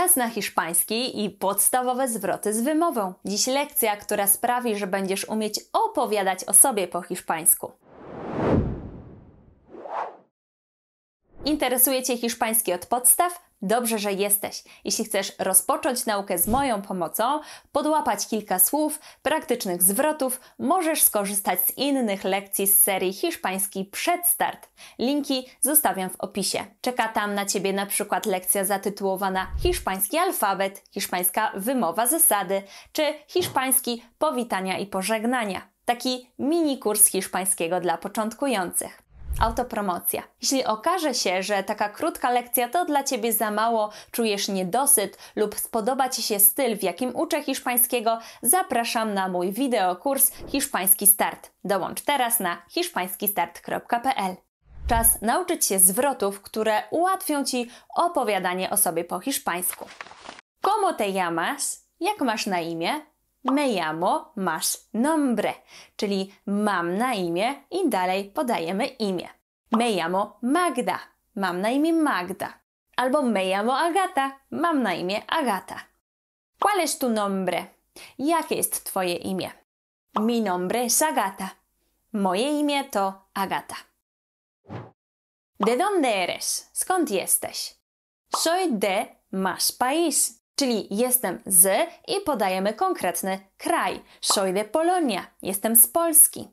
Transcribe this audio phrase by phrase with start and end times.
[0.00, 3.14] Czas na hiszpański i podstawowe zwroty z wymową.
[3.24, 7.72] Dziś lekcja, która sprawi, że będziesz umieć opowiadać o sobie po hiszpańsku.
[11.44, 13.49] Interesuje Cię hiszpański od podstaw?
[13.62, 14.64] Dobrze, że jesteś.
[14.84, 17.40] Jeśli chcesz rozpocząć naukę z moją pomocą,
[17.72, 24.68] podłapać kilka słów, praktycznych zwrotów, możesz skorzystać z innych lekcji z serii hiszpański przed start.
[24.98, 26.64] Linki zostawiam w opisie.
[26.80, 34.02] Czeka tam na Ciebie na przykład lekcja zatytułowana Hiszpański alfabet, hiszpańska wymowa zasady, czy hiszpański
[34.18, 35.68] powitania i pożegnania.
[35.84, 39.09] Taki mini kurs hiszpańskiego dla początkujących.
[39.40, 40.22] Autopromocja.
[40.42, 45.58] Jeśli okaże się, że taka krótka lekcja to dla Ciebie za mało, czujesz niedosyt lub
[45.58, 51.50] spodoba Ci się styl, w jakim uczę hiszpańskiego, zapraszam na mój wideokurs Hiszpański Start.
[51.64, 54.36] Dołącz teraz na hiszpańskistart.pl.
[54.88, 59.84] Czas nauczyć się zwrotów, które ułatwią Ci opowiadanie o sobie po hiszpańsku.
[60.62, 61.86] ¿Cómo te llamas?
[62.00, 63.00] Jak masz na imię?
[63.44, 65.54] Me llamo, masz nombre,
[65.96, 69.39] czyli mam na imię i dalej podajemy imię.
[69.72, 70.98] Me llamo Magda,
[71.34, 72.60] mam na imię Magda.
[72.96, 75.80] Albo me llamo Agata, mam na imię Agata.
[76.58, 77.66] ¿Cuál es tu nombre?
[78.18, 79.50] Jakie jest Twoje imię?
[80.20, 81.50] Mi nombre es Agata.
[82.12, 83.76] Moje imię to Agata.
[85.60, 86.70] ¿De dónde eres?
[86.72, 87.74] Skąd jesteś?
[88.36, 90.40] Soy de más país.
[90.56, 94.02] Czyli jestem z i podajemy konkretny kraj.
[94.20, 96.48] Soy de Polonia, jestem z Polski.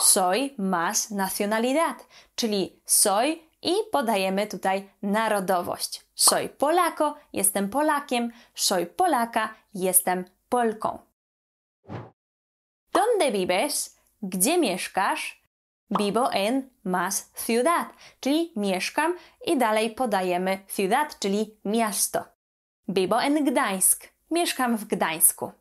[0.00, 6.04] Soy más nacionalidad, czyli soy i podajemy tutaj narodowość.
[6.14, 8.32] Soy Polako, jestem Polakiem.
[8.54, 10.98] Soy Polaka, jestem Polką.
[12.92, 13.96] ¿Dónde vives?
[14.22, 15.42] Gdzie mieszkasz?
[15.90, 17.88] Vivo en más ciudad,
[18.20, 19.14] czyli mieszkam
[19.46, 22.24] i dalej podajemy ciudad, czyli miasto.
[22.88, 24.08] Vivo en Gdańsk.
[24.30, 25.52] Mieszkam w Gdańsku.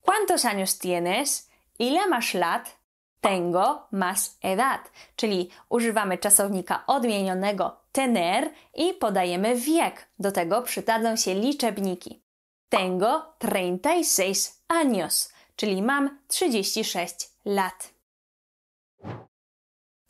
[0.00, 1.51] ¿Cuántos años tienes?
[1.78, 2.82] Ile masz lat?
[3.20, 10.08] Tengo más edad, czyli używamy czasownika odmienionego tener i podajemy wiek.
[10.18, 12.22] Do tego przydadzą się liczebniki.
[12.68, 17.14] Tengo 36 años, czyli mam 36
[17.44, 17.92] lat.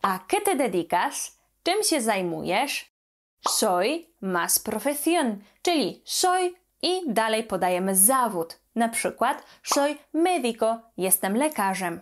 [0.02, 1.38] ¿A qué te dedicas?
[1.62, 2.92] Czym się zajmujesz?
[3.48, 8.58] Soy más profesión, czyli soy i dalej podajemy zawód.
[8.74, 12.00] Na przykład soy médico, jestem lekarzem.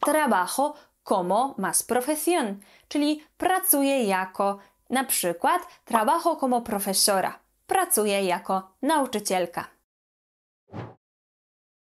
[0.00, 4.58] Trabajo como más profesión, czyli pracuję jako
[4.90, 9.64] na przykład trabajo como profesora, pracuję jako nauczycielka.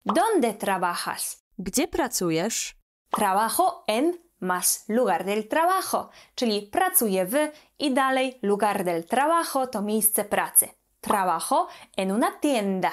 [0.06, 1.44] ¿Dónde trabajas?
[1.58, 2.76] Gdzie pracujesz?
[3.10, 7.36] Trabajo en más lugar del trabajo, czyli pracuję w
[7.80, 10.83] i dalej lugar del trabajo to miejsce pracy.
[11.04, 12.92] Trabajo en una tienda.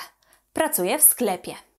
[0.53, 1.70] Pracuję w sklepie.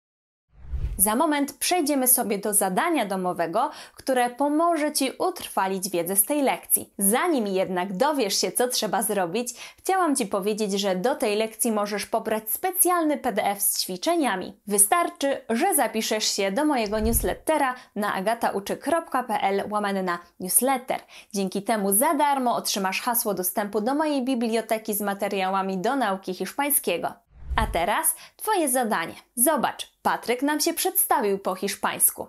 [1.02, 6.94] Za moment przejdziemy sobie do zadania domowego, które pomoże Ci utrwalić wiedzę z tej lekcji.
[6.98, 12.06] Zanim jednak dowiesz się, co trzeba zrobić, chciałam Ci powiedzieć, że do tej lekcji możesz
[12.06, 14.60] pobrać specjalny PDF z ćwiczeniami.
[14.68, 21.00] Wystarczy, że zapiszesz się do mojego newslettera na agatauczy.pl łamane na newsletter.
[21.34, 27.31] Dzięki temu za darmo otrzymasz hasło dostępu do mojej biblioteki z materiałami do nauki hiszpańskiego.
[27.56, 29.16] A teraz Twoje zadanie.
[29.36, 32.28] Zobacz, Patryk nam się przedstawił po hiszpańsku.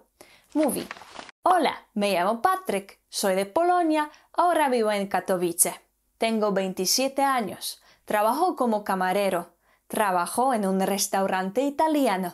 [0.54, 0.86] Mówi:
[1.44, 5.72] Hola, me llamo Patrick, soy de Polonia, ahora vivo en Katowice.
[6.18, 7.80] Tengo 27 años.
[8.04, 9.44] Trabajo como camarero.
[9.88, 12.30] Trabajo en un restaurante italiano.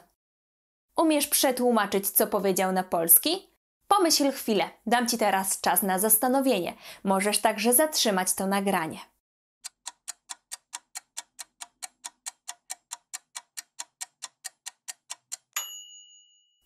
[0.96, 3.48] Umiesz przetłumaczyć, co powiedział na polski?
[3.88, 6.74] Pomyśl chwilę, dam Ci teraz czas na zastanowienie.
[7.04, 8.98] Możesz także zatrzymać to nagranie.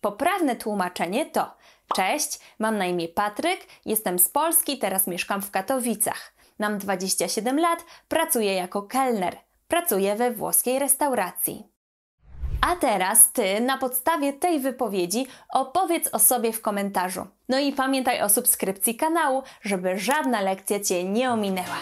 [0.02, 1.54] Poprawne tłumaczenie to:
[1.94, 6.32] Cześć, mam na imię Patryk, jestem z Polski, teraz mieszkam w Katowicach.
[6.58, 9.36] Mam 27 lat, pracuję jako kelner.
[9.68, 11.66] Pracuję we włoskiej restauracji.
[12.60, 17.26] A teraz ty na podstawie tej wypowiedzi opowiedz o sobie w komentarzu.
[17.48, 21.78] No i pamiętaj o subskrypcji kanału, żeby żadna lekcja cię nie ominęła.